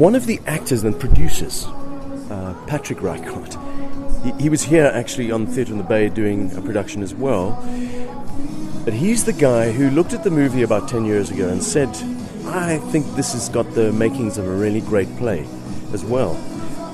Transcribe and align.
one 0.00 0.14
of 0.14 0.24
the 0.24 0.40
actors 0.46 0.82
and 0.82 0.98
producers, 0.98 1.66
uh, 2.30 2.54
Patrick 2.66 3.02
Reichert, 3.02 3.54
he, 4.24 4.44
he 4.44 4.48
was 4.48 4.62
here 4.62 4.86
actually 4.86 5.30
on 5.30 5.46
Theatre 5.46 5.72
on 5.72 5.78
the 5.78 5.84
Bay 5.84 6.08
doing 6.08 6.50
a 6.56 6.62
production 6.62 7.02
as 7.02 7.14
well. 7.14 7.50
But 8.82 8.94
he's 8.94 9.26
the 9.26 9.34
guy 9.34 9.72
who 9.72 9.90
looked 9.90 10.14
at 10.14 10.24
the 10.24 10.30
movie 10.30 10.62
about 10.62 10.88
10 10.88 11.04
years 11.04 11.30
ago 11.30 11.50
and 11.50 11.62
said, 11.62 11.90
I 12.46 12.78
think 12.78 13.14
this 13.14 13.34
has 13.34 13.50
got 13.50 13.70
the 13.74 13.92
makings 13.92 14.38
of 14.38 14.46
a 14.46 14.50
really 14.50 14.80
great 14.80 15.14
play 15.18 15.46
as 15.92 16.02
well. 16.02 16.34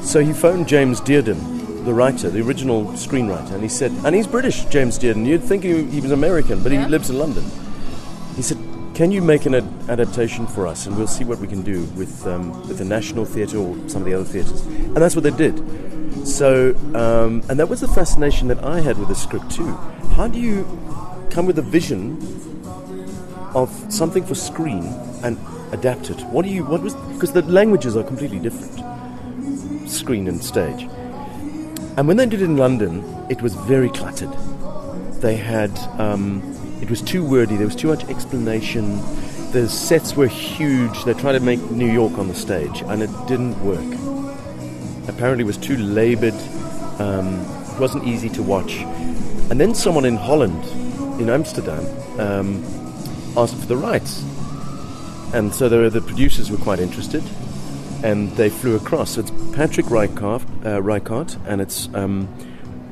So 0.03 0.19
he 0.21 0.33
phoned 0.33 0.67
James 0.67 1.01
Dearden, 1.01 1.85
the 1.85 1.95
writer, 1.95 2.29
the 2.29 2.41
original 2.41 2.87
screenwriter, 2.95 3.53
and 3.53 3.63
he 3.63 3.69
said, 3.69 3.93
and 4.05 4.17
he's 4.17 4.27
British, 4.27 4.65
James 4.65 4.99
Dearden. 4.99 5.25
You'd 5.25 5.45
think 5.45 5.63
he, 5.63 5.85
he 5.85 6.01
was 6.01 6.11
American, 6.11 6.61
but 6.61 6.73
Yeah. 6.73 6.83
he 6.83 6.91
lives 6.91 7.09
in 7.09 7.21
London. 7.21 7.45
He 8.35 8.43
said, 8.43 8.59
Can 8.97 9.13
you 9.13 9.21
make 9.21 9.45
an 9.45 9.55
ad- 9.55 9.91
adaptation 9.91 10.47
for 10.47 10.67
us 10.67 10.87
and 10.87 10.97
we'll 10.97 11.07
see 11.07 11.23
what 11.23 11.39
we 11.39 11.47
can 11.47 11.61
do 11.61 11.85
with, 11.99 12.27
um, 12.27 12.67
with 12.67 12.79
the 12.79 12.85
National 12.87 13.27
Theatre 13.27 13.59
or 13.59 13.77
some 13.91 14.01
of 14.01 14.07
the 14.07 14.15
other 14.15 14.25
theatres? 14.25 14.63
And 14.65 14.97
that's 14.97 15.15
what 15.15 15.23
they 15.23 15.31
did. 15.33 15.55
So, 16.27 16.75
um, 16.95 17.43
and 17.51 17.61
that 17.61 17.69
was 17.69 17.83
the 17.83 17.89
fascination 17.89 18.49
that 18.49 18.65
I 18.65 18.81
had 18.81 18.97
with 18.97 19.09
the 19.09 19.15
script 19.15 19.51
too. 19.51 19.71
How 20.15 20.29
do 20.29 20.39
you 20.39 20.65
come 21.29 21.45
with 21.45 21.59
a 21.59 21.63
vision 21.63 22.17
of 23.55 23.69
something 23.93 24.25
for 24.25 24.35
screen 24.35 24.85
and 25.23 25.37
adapt 25.73 26.09
it? 26.09 26.23
What 26.29 26.47
do 26.47 26.51
you, 26.51 26.65
what 26.65 26.81
was, 26.81 26.95
because 26.95 27.33
the 27.33 27.43
languages 27.43 27.99
are 27.99 28.03
completely 28.03 28.39
different 28.39 28.81
screen 29.91 30.27
and 30.27 30.43
stage. 30.43 30.89
And 31.99 32.09
when 32.09 32.17
they 32.17 32.25
did 32.25 32.41
it 32.41 32.47
in 32.47 32.57
London, 32.57 33.05
it 33.29 33.43
was 33.43 33.57
very 33.57 33.91
cluttered. 33.91 34.33
They 35.21 35.37
had, 35.37 35.79
um, 36.01 36.41
it 36.81 36.91
was 36.91 37.01
too 37.03 37.25
wordy, 37.25 37.57
there 37.57 37.67
was 37.67 37.77
too 37.77 37.89
much 37.89 38.05
explanation. 38.05 39.01
The 39.53 39.69
sets 39.69 40.15
were 40.15 40.27
huge. 40.27 41.05
They 41.05 41.15
tried 41.15 41.33
to 41.33 41.41
make 41.41 41.61
New 41.71 41.91
York 41.91 42.19
on 42.19 42.29
the 42.29 42.35
stage, 42.35 42.83
and 42.83 43.03
it 43.03 43.11
didn't 43.27 43.59
work. 43.65 45.09
Apparently, 45.09 45.43
it 45.43 45.47
was 45.47 45.57
too 45.57 45.77
labored, 45.77 46.35
um, 46.99 47.41
it 47.73 47.81
wasn't 47.81 48.05
easy 48.05 48.29
to 48.31 48.43
watch. 48.43 48.79
And 49.51 49.61
then 49.61 49.75
someone 49.75 50.05
in 50.05 50.17
Holland, 50.17 50.63
in 51.21 51.31
Amsterdam, 51.31 51.85
um, 52.19 52.65
asked 53.37 53.57
for 53.57 53.67
the 53.67 53.77
rights. 53.77 54.23
And 55.33 55.55
so 55.55 55.69
the, 55.69 55.89
the 55.89 56.01
producers 56.01 56.51
were 56.51 56.59
quite 56.59 56.81
interested, 56.81 57.23
and 58.03 58.31
they 58.33 58.51
flew 58.51 58.77
across. 58.77 59.13
So 59.13 59.21
it's 59.21 59.31
Patrick 59.55 59.87
Reichart, 59.87 60.43
uh, 60.65 61.49
and 61.49 61.61
it's 61.61 61.89
um, 61.95 62.29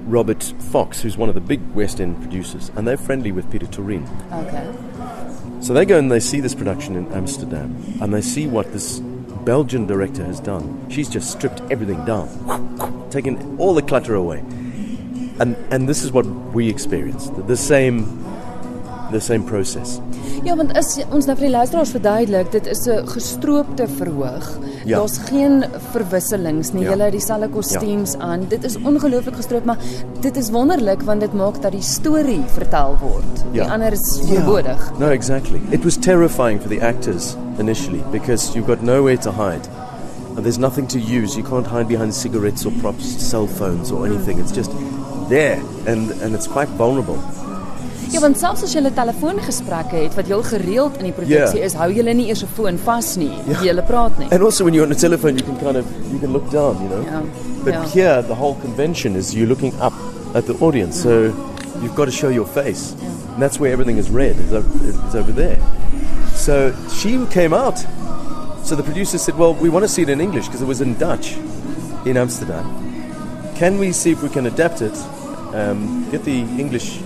Robert 0.04 0.42
Fox, 0.70 1.00
who's 1.00 1.16
one 1.16 1.28
of 1.28 1.34
the 1.34 1.40
big 1.40 1.60
West 1.74 2.00
End 2.00 2.20
producers, 2.20 2.70
and 2.76 2.86
they're 2.86 2.96
friendly 2.96 3.32
with 3.32 3.50
Pieter 3.50 3.66
Toerien. 3.66 4.06
Okay. 4.32 5.60
So 5.60 5.72
they 5.72 5.84
go 5.84 5.98
and 5.98 6.12
they 6.12 6.20
see 6.20 6.40
this 6.40 6.54
production 6.54 6.94
in 6.94 7.10
Amsterdam, 7.12 7.74
and 8.00 8.12
they 8.12 8.20
see 8.20 8.46
what 8.46 8.72
this 8.72 9.00
Belgian 9.44 9.86
director 9.86 10.24
has 10.24 10.40
done. 10.40 10.88
She's 10.90 11.08
just 11.08 11.30
stripped 11.30 11.60
everything 11.70 12.04
down, 12.04 13.08
taken 13.10 13.56
all 13.58 13.74
the 13.74 13.82
clutter 13.82 14.14
away, 14.14 14.38
and 15.40 15.56
and 15.70 15.88
this 15.88 16.02
is 16.02 16.12
what 16.12 16.26
we 16.26 16.68
experienced. 16.68 17.34
The, 17.36 17.42
the 17.42 17.56
same, 17.56 18.04
the 19.14 19.20
same 19.20 19.44
process. 19.46 20.00
Ja, 20.44 20.56
want 20.58 20.74
as 20.76 20.98
ons 21.14 21.28
nou 21.28 21.36
vir 21.38 21.46
die 21.46 21.54
luisteraars 21.54 21.92
verduidelik, 21.94 22.50
dit 22.52 22.66
is 22.66 22.86
'n 22.86 23.06
gestroopte 23.08 23.86
verhoog. 23.88 24.46
Ja. 24.84 24.98
Daar's 24.98 25.18
geen 25.30 25.64
verwisselings 25.92 26.72
nie. 26.72 26.82
Ja. 26.82 26.90
Julle 26.90 27.04
het 27.04 27.12
dieselfde 27.12 27.48
kostuums 27.48 28.16
aan. 28.18 28.46
Dit 28.48 28.64
is 28.64 28.76
ongelooflik 28.76 29.36
gestroop, 29.36 29.64
maar 29.64 29.78
dit 30.20 30.36
is 30.36 30.50
wonderlik 30.50 31.02
want 31.02 31.20
dit 31.20 31.32
maak 31.32 31.62
dat 31.62 31.72
die 31.72 31.82
storie 31.82 32.42
vertel 32.46 32.96
word. 33.00 33.44
Die 33.52 33.62
ander 33.62 33.92
is 33.92 34.20
verbodig. 34.26 34.92
No, 34.98 35.08
exactly. 35.08 35.60
It 35.70 35.84
was 35.84 35.96
terrifying 35.96 36.60
for 36.60 36.68
the 36.68 36.80
actors 36.80 37.36
initially 37.58 38.02
because 38.10 38.52
you've 38.52 38.68
got 38.68 38.82
nowhere 38.82 39.18
to 39.18 39.30
hide. 39.30 39.68
And 40.36 40.42
there's 40.42 40.58
nothing 40.58 40.88
to 40.88 40.98
use. 40.98 41.36
You 41.36 41.48
can't 41.48 41.66
hide 41.66 41.86
behind 41.86 42.14
cigarettes 42.14 42.66
or 42.66 42.72
props, 42.80 43.04
cell 43.30 43.46
phones 43.46 43.90
or 43.92 44.04
anything. 44.06 44.40
It's 44.40 44.52
just 44.56 44.70
there 45.28 45.60
and, 45.86 46.10
and 46.22 46.34
it's 46.34 46.48
quite 46.48 46.68
vulnerable. 46.76 47.18
Ja, 48.14 48.20
want 48.20 48.38
selfs 48.38 48.62
as 48.62 48.72
jy 48.72 48.80
'n 48.80 48.92
telefoongesprekke 48.94 49.96
het 49.96 50.14
wat 50.14 50.26
heel 50.26 50.42
gereeld 50.42 50.98
in 50.98 51.04
die 51.04 51.12
produksie 51.12 51.58
Ja. 51.58 51.64
is, 51.64 51.74
hou 51.74 51.90
jy 51.90 52.12
nie 52.12 52.28
eers 52.28 52.42
'n 52.42 52.48
foon 52.54 52.78
vas 52.78 53.16
nie. 53.16 53.32
Jy 53.62 53.82
praat 53.82 54.18
nie. 54.18 54.28
And 54.30 54.42
also 54.42 54.64
when 54.64 54.74
you're 54.74 54.86
on 54.86 54.92
a 54.92 54.98
telephone, 54.98 55.34
you 55.34 55.44
can 55.44 55.56
kind 55.58 55.76
of 55.76 55.84
you 56.12 56.18
can 56.20 56.30
look 56.30 56.50
down, 56.50 56.76
you 56.82 56.88
know. 56.88 57.02
Ja. 57.02 57.22
But 57.64 57.74
ja. 57.74 57.82
here, 57.94 58.22
the 58.22 58.34
whole 58.34 58.56
convention 58.62 59.16
is 59.16 59.32
you 59.32 59.46
looking 59.46 59.72
up 59.80 59.92
at 60.34 60.46
the 60.46 60.54
audience, 60.60 61.00
so 61.00 61.32
you've 61.82 61.96
got 61.96 62.04
to 62.04 62.10
show 62.12 62.30
your 62.30 62.46
face, 62.46 62.94
and 63.32 63.42
that's 63.42 63.58
where 63.58 63.72
everything 63.72 63.98
is 63.98 64.10
read. 64.10 64.36
Is 64.46 64.52
over, 64.52 64.68
is 65.08 65.14
over 65.14 65.32
there. 65.34 65.58
So 66.36 66.72
she 66.90 67.18
came 67.30 67.56
out. 67.56 67.78
So 68.62 68.76
the 68.76 68.82
producer 68.82 69.18
said, 69.18 69.36
"Well, 69.38 69.54
we 69.60 69.68
want 69.68 69.84
to 69.84 69.88
see 69.88 70.02
it 70.02 70.08
in 70.08 70.20
English 70.20 70.46
because 70.46 70.62
it 70.62 70.68
was 70.68 70.80
in 70.80 70.96
Dutch 70.98 71.36
in 72.04 72.16
Amsterdam. 72.16 72.64
Can 73.56 73.78
we 73.78 73.92
see 73.92 74.10
if 74.10 74.22
we 74.22 74.28
can 74.28 74.46
adapt 74.46 74.80
it? 74.82 74.96
Um, 75.54 76.06
get 76.10 76.24
the 76.24 76.44
English, 76.58 76.98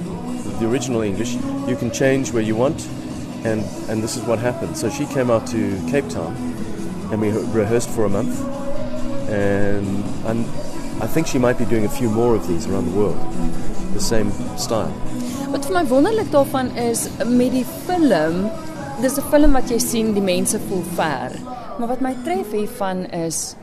the 0.59 0.67
original 0.67 1.03
English. 1.03 1.35
You 1.67 1.77
can 1.77 1.91
change 1.91 2.33
where 2.33 2.43
you 2.43 2.57
want." 2.57 2.87
And, 3.45 3.63
and 3.89 4.03
this 4.03 4.17
is 4.17 4.23
what 4.25 4.39
happened. 4.39 4.77
So 4.77 4.91
she 4.91 5.07
came 5.07 5.31
out 5.31 5.47
to 5.49 5.81
Cape 5.91 6.09
Town 6.09 6.35
and 7.11 7.21
we 7.21 7.31
rehearsed 7.31 7.91
for 7.91 8.05
a 8.05 8.09
month. 8.09 8.35
And, 9.31 10.05
I 11.01 11.07
think 11.07 11.29
she 11.29 11.39
might 11.39 11.57
be 11.59 11.65
doing 11.65 11.85
a 11.85 11.89
few 11.89 12.11
more 12.11 12.35
of 12.35 12.49
these 12.49 12.67
around 12.67 12.91
the 12.91 12.99
world, 12.99 13.21
the 13.95 14.01
same 14.01 14.33
style. 14.59 14.93
Vir 15.47 15.71
my 15.71 15.85
wonderlik 15.87 16.33
daarvan 16.33 16.73
is 16.75 17.07
met 17.23 17.53
die 17.55 17.65
film, 17.87 18.51
dis 19.01 19.17
'n 19.17 19.23
film 19.31 19.53
wat 19.53 19.71
jy 19.71 19.79
sien 19.79 20.13
die 20.13 20.23
mense 20.23 20.59
voel 20.59 20.83
ver. 20.97 21.39
Maar 21.79 21.89
wat 21.89 22.01
my 22.01 22.17
tref 22.25 22.51
hiervan 22.51 23.07
is 23.15 23.55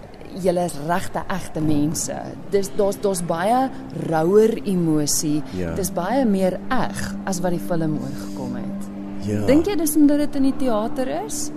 julle 0.44 0.66
is 0.66 0.75
regte 0.88 1.23
egte 1.31 1.62
mense. 1.63 2.16
Dis 2.51 2.69
daar's 2.78 3.00
daar's 3.01 3.22
baie 3.25 3.69
rouer 4.07 4.57
emosie. 4.63 5.41
Ja. 5.57 5.75
Dis 5.78 5.91
baie 5.96 6.25
meer 6.25 6.59
eg 6.73 7.03
as 7.25 7.41
wat 7.44 7.56
die 7.56 7.62
film 7.62 7.97
oorgekom 8.01 8.56
het. 8.59 8.90
Yeah. 9.25 9.46
Dink 9.50 9.69
jy 9.69 9.78
dis 9.79 9.96
omdat 9.97 10.25
dit 10.25 10.41
in 10.41 10.50
die 10.51 10.57
teater 10.66 11.09
is? 11.25 11.50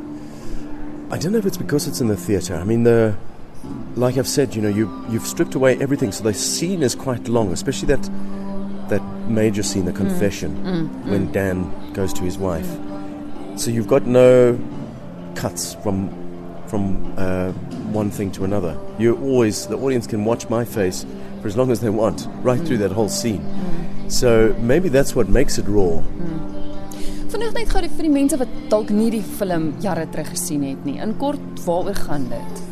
I 1.10 1.16
don't 1.16 1.32
know 1.32 1.38
if 1.38 1.46
it's 1.46 1.58
because 1.58 1.88
it's 1.88 2.00
in 2.00 2.08
the 2.08 2.16
theatre. 2.16 2.56
I 2.56 2.64
mean, 2.64 2.84
the 2.84 3.14
like 3.96 4.16
I've 4.16 4.28
said, 4.28 4.54
you 4.54 4.62
know, 4.62 4.68
you 4.68 4.88
you've 5.10 5.26
stripped 5.26 5.54
away 5.54 5.76
everything, 5.80 6.12
so 6.12 6.22
the 6.22 6.34
scene 6.34 6.82
is 6.82 6.94
quite 6.94 7.28
long, 7.28 7.52
especially 7.52 7.88
that 7.94 8.10
that 8.88 9.02
major 9.28 9.62
scene, 9.62 9.84
the 9.84 9.92
confession, 9.92 10.56
when 11.04 11.30
Dan 11.32 11.70
goes 11.92 12.12
to 12.14 12.22
his 12.22 12.38
wife. 12.38 12.68
So 13.56 13.70
you've 13.70 13.88
got 13.88 14.06
no 14.06 14.58
cuts 15.34 15.74
from 15.82 16.08
from 16.68 17.12
uh, 17.16 17.52
one 17.92 18.10
thing 18.10 18.30
to 18.32 18.44
another. 18.44 18.78
You 18.98 19.16
always 19.16 19.66
the 19.66 19.76
audience 19.76 20.06
can 20.06 20.24
watch 20.24 20.48
my 20.48 20.64
face 20.64 21.06
for 21.40 21.48
as 21.48 21.56
long 21.56 21.70
as 21.70 21.80
they 21.80 21.90
want, 21.90 22.26
right 22.42 22.60
through 22.60 22.78
that 22.78 22.92
whole 22.92 23.08
scene. 23.08 23.40
Mm. 23.40 24.10
So 24.10 24.54
maybe 24.58 24.88
that's 24.88 25.14
what 25.14 25.28
makes 25.28 25.58
it 25.58 25.66
raw. 25.68 26.02
Mm. 26.02 26.38
Vanaand 27.28 27.58
net 27.58 27.68
gou 27.68 27.82
vir 27.84 28.06
die 28.06 28.12
mense 28.12 28.38
wat 28.40 28.52
dalk 28.72 28.88
nie 28.90 29.10
die 29.12 29.22
film 29.38 29.74
jare 29.84 30.06
terug 30.08 30.30
gesien 30.32 30.62
het 30.64 30.84
nie. 30.88 30.96
In 31.04 31.12
kort, 31.20 31.42
waaroor 31.66 31.98
gaan 32.06 32.24
dit? 32.30 32.62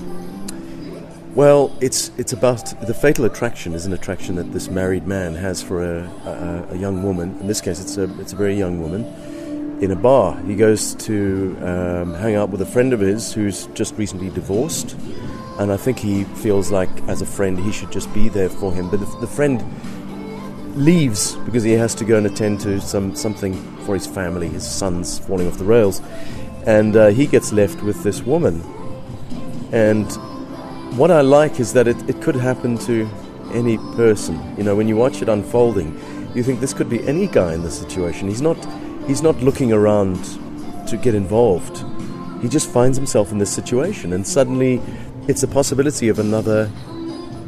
Well, 1.37 1.71
it's 1.81 2.10
it's 2.16 2.32
about 2.32 2.72
the 2.87 2.94
fatal 2.94 3.26
attraction 3.26 3.75
is 3.75 3.84
an 3.84 3.93
attraction 3.93 4.37
that 4.37 4.53
this 4.53 4.71
married 4.71 5.06
man 5.06 5.34
has 5.34 5.62
for 5.62 5.82
a, 5.84 6.09
a, 6.25 6.75
a 6.75 6.76
young 6.78 7.03
woman. 7.03 7.37
In 7.41 7.47
this 7.47 7.60
case, 7.60 7.78
it's 7.78 7.99
a 7.99 8.09
it's 8.19 8.32
a 8.32 8.37
very 8.37 8.56
young 8.56 8.81
woman 8.81 9.05
in 9.81 9.91
a 9.91 9.97
bar. 9.97 10.41
He 10.42 10.54
goes 10.54 10.94
to 11.06 11.56
um, 11.60 12.14
hang 12.14 12.34
out 12.34 12.50
with 12.50 12.62
a 12.62 12.66
friend 12.66 12.92
of 12.92 13.00
his 13.00 13.32
who's 13.32 13.66
just 13.69 13.94
recently 13.97 14.31
divorced, 14.31 14.97
and 15.59 15.72
I 15.72 15.76
think 15.76 15.98
he 15.98 16.25
feels 16.25 16.70
like 16.70 16.91
as 17.09 17.22
a 17.22 17.26
friend 17.26 17.59
he 17.59 17.72
should 17.72 17.92
just 17.92 18.12
be 18.14 18.28
there 18.28 18.48
for 18.48 18.72
him. 18.72 18.91
But 18.91 19.00
the, 19.00 19.06
the 19.20 19.26
friend 19.26 19.62
leaves 20.76 21.37
because 21.37 21.62
he 21.62 21.72
has 21.72 21.94
to 21.97 22.04
go 22.04 22.19
and 22.19 22.26
attend 22.26 22.60
to 22.60 22.81
some 22.81 23.14
something 23.14 23.54
for 23.81 23.94
his 23.94 24.06
family. 24.06 24.48
His 24.48 24.66
son's 24.66 25.19
falling 25.19 25.47
off 25.47 25.59
the 25.59 25.64
rails, 25.64 26.00
and 26.66 26.97
uh, 26.97 27.08
he 27.08 27.26
gets 27.26 27.53
left 27.53 27.82
with 27.82 28.03
this 28.03 28.22
woman, 28.22 28.62
and 29.72 30.06
what 30.96 31.11
I 31.11 31.20
like 31.20 31.61
is 31.61 31.75
that 31.75 31.87
it, 31.87 31.96
it 32.08 32.23
could 32.23 32.37
happen 32.37 32.78
to 32.78 33.06
any 33.52 33.76
person. 33.96 34.40
You 34.56 34.64
know, 34.64 34.75
when 34.75 34.88
you 34.88 34.96
watch 34.96 35.20
it 35.20 35.28
unfolding, 35.28 35.99
you 36.34 36.43
think 36.43 36.61
this 36.61 36.73
could 36.73 36.88
be 36.88 37.06
any 37.06 37.26
guy 37.26 37.52
in 37.52 37.62
this 37.62 37.78
situation. 37.78 38.28
He's 38.28 38.43
not 38.43 38.56
he's 39.06 39.23
not 39.23 39.37
looking 39.43 39.73
around 39.73 40.23
to 40.88 40.97
get 40.97 41.14
involved. 41.14 41.85
He 42.43 42.49
just 42.49 42.69
finds 42.69 42.97
himself 42.97 43.32
in 43.32 43.38
this 43.38 43.50
situation 43.50 44.12
and 44.12 44.26
suddenly 44.26 44.81
it's 45.29 45.43
a 45.43 45.49
possibility 45.49 46.08
of 46.08 46.19
another 46.19 46.70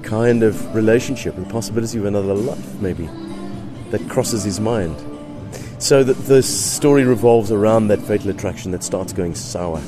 kind 0.02 0.42
of 0.42 0.74
relationship, 0.74 1.36
a 1.36 1.42
possibility 1.42 1.98
of 1.98 2.04
another 2.04 2.34
life 2.34 2.80
maybe 2.80 3.08
that 3.90 4.08
crosses 4.08 4.44
his 4.44 4.60
mind. 4.60 4.96
So 5.78 6.02
that 6.02 6.16
the 6.26 6.42
story 6.42 7.04
revolves 7.04 7.52
around 7.52 7.88
that 7.88 8.00
fatal 8.00 8.30
attraction 8.30 8.72
that 8.72 8.82
starts 8.82 9.12
going 9.12 9.34
sour. 9.34 9.80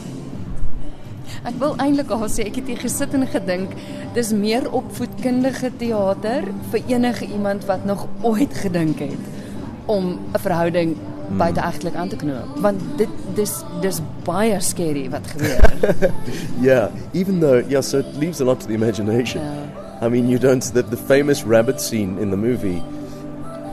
Ek 1.40 1.56
wil 1.56 1.72
eintlik 1.80 2.10
al 2.12 2.26
sê 2.28 2.44
ek 2.50 2.58
het 2.60 2.66
hier 2.68 2.80
gesit 2.82 3.14
en 3.16 3.24
gedink 3.32 3.72
dis 4.14 4.32
meer 4.36 4.66
opvoedkundige 4.76 5.70
teater 5.80 6.44
vir 6.72 6.92
enige 6.92 7.26
iemand 7.32 7.64
wat 7.70 7.86
nog 7.88 8.04
ooit 8.22 8.52
gedink 8.60 9.00
het 9.00 9.88
om 9.88 10.18
'n 10.20 10.42
verhouding 10.44 10.94
buiteegtelik 11.36 11.92
mm. 11.92 12.00
aan 12.00 12.08
te 12.08 12.16
knoop 12.16 12.58
want 12.64 12.80
dit 12.96 13.08
dis 13.34 13.52
dis 13.80 14.00
baie 14.24 14.60
skerry 14.60 15.08
wat 15.10 15.26
gebeur. 15.26 16.12
yeah, 16.68 16.90
even 17.12 17.40
though, 17.40 17.62
yeah, 17.68 17.82
so 17.82 17.98
it 17.98 18.16
leaves 18.16 18.40
a 18.40 18.44
lot 18.44 18.60
to 18.60 18.66
the 18.66 18.74
imagination. 18.74 19.42
Ja. 19.42 19.80
I 20.02 20.08
mean, 20.08 20.28
you 20.28 20.38
don't, 20.38 20.62
the, 20.72 20.82
the 20.82 20.96
famous 20.96 21.42
rabbit 21.44 21.80
scene 21.80 22.18
in 22.18 22.30
the 22.30 22.36
movie, 22.36 22.82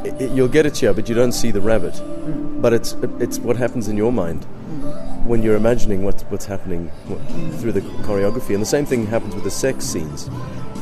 i 0.04 0.10
i 0.10 0.24
you'll 0.36 0.50
get 0.50 0.66
it 0.66 0.78
here, 0.78 0.94
but 0.94 1.08
you 1.08 1.16
don't 1.16 1.32
see 1.32 1.52
the 1.52 1.62
rabbit. 1.62 1.94
Mm. 1.94 2.62
But 2.62 2.74
it's, 2.74 2.96
it's 3.20 3.40
what 3.40 3.56
happens 3.56 3.88
in 3.88 3.96
your 3.96 4.12
mind 4.12 4.46
mm. 4.46 5.26
when 5.26 5.42
you're 5.42 5.56
imagining 5.56 6.04
what, 6.04 6.22
what's 6.30 6.46
happening 6.46 6.92
through 7.60 7.72
the 7.72 7.82
choreography. 8.04 8.54
And 8.54 8.62
the 8.62 8.66
same 8.66 8.86
thing 8.86 9.08
happens 9.08 9.36
with 9.36 9.46
the 9.46 9.52
sex 9.52 9.86
scenes. 9.86 10.30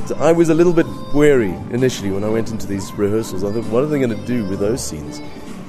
So 0.07 0.15
I 0.17 0.31
was 0.31 0.49
a 0.49 0.55
little 0.55 0.73
bit 0.73 0.87
wary 1.13 1.53
initially 1.71 2.09
when 2.11 2.23
I 2.23 2.29
went 2.29 2.49
into 2.49 2.65
these 2.65 2.91
rehearsals. 2.93 3.43
I 3.43 3.51
thought, 3.51 3.65
what 3.65 3.83
are 3.83 3.87
they 3.87 3.99
going 3.99 4.17
to 4.17 4.25
do 4.25 4.45
with 4.45 4.59
those 4.59 4.83
scenes? 4.83 5.21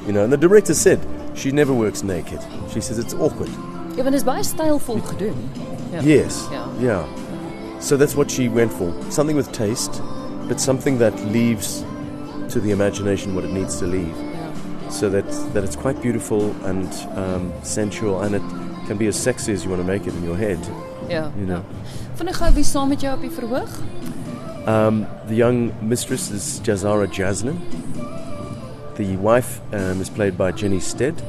You 0.07 0.13
know, 0.13 0.23
and 0.25 0.33
the 0.33 0.37
director 0.37 0.75
said 0.75 1.01
she 1.35 1.51
never 1.51 1.75
works 1.75 2.03
naked. 2.03 2.41
She 2.73 2.81
says 2.81 2.99
it's 2.99 3.15
awkward. 3.15 3.51
Ja, 3.97 4.05
want 4.05 4.15
is 4.15 4.25
baie 4.25 4.43
stylvol 4.43 5.01
gedoen. 5.01 5.35
Ja. 5.93 6.01
Yes. 6.01 6.47
Yeah. 6.51 6.81
Yeah. 6.81 7.81
So 7.81 7.97
that's 7.97 8.15
what 8.15 8.31
she 8.31 8.49
went 8.49 8.73
for. 8.73 8.95
Something 9.11 9.37
with 9.37 9.51
taste, 9.53 10.01
but 10.49 10.61
something 10.61 10.99
that 10.99 11.15
leaves 11.27 11.85
to 12.51 12.61
the 12.61 12.71
imagination 12.71 13.35
what 13.35 13.45
it 13.45 13.53
needs 13.53 13.79
to 13.79 13.87
leave. 13.87 14.17
Ja. 14.17 14.91
So 14.91 15.09
that, 15.11 15.27
that 15.55 15.65
it's 15.65 15.77
quite 15.77 16.01
beautiful 16.01 16.55
and 16.65 16.89
um, 17.17 17.53
sensual 17.63 18.21
and 18.23 18.35
it 18.35 18.43
can 18.87 18.97
be 18.97 19.09
as 19.09 19.17
sexy 19.17 19.53
as 19.53 19.65
you 19.65 19.71
want 19.71 19.83
to 19.83 19.87
make 19.87 20.07
it 20.07 20.15
in 20.15 20.25
your 20.25 20.37
head. 20.37 20.59
Ja. 21.09 21.31
You 21.37 21.47
know. 21.47 21.65
Vinnig 22.17 22.39
gou 22.39 22.53
wie 22.55 22.65
saam 22.65 22.89
met 22.89 23.01
jou 23.01 23.15
op 23.15 23.21
die 23.21 23.31
verhoog? 23.31 23.71
Um, 24.67 25.07
the 25.27 25.35
young 25.35 25.73
mistress 25.83 26.31
is 26.31 26.61
Jazzara 26.61 27.07
Jaslyn. 27.07 27.59
The 28.97 29.17
wife 29.19 29.61
um, 29.75 30.01
is 30.01 30.09
played 30.09 30.39
by 30.39 30.53
Jenny 30.53 30.81
Stead. 30.81 31.23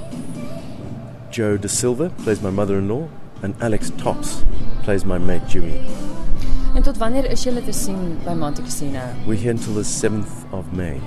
Joe 1.30 1.58
De 1.58 1.68
Silva 1.68 2.10
plays 2.24 2.42
my 2.42 2.50
mother-in-law, 2.50 3.10
and 3.44 3.56
Alex 3.62 3.92
Tops 3.98 4.46
plays 4.84 5.04
my 5.04 5.18
mate 5.18 5.46
Jimmy. 5.50 5.81
En 6.75 6.84
tot 6.84 6.98
wanneer 6.98 7.25
is 7.25 7.44
julle 7.44 7.62
te 7.66 7.74
sien 7.74 8.19
by 8.24 8.34
Montecasino? 8.34 9.04
We're 9.25 9.36
here 9.36 9.52
until 9.52 9.74
the 9.74 9.81
7th 9.81 10.46
of 10.54 10.72
May. 10.72 11.02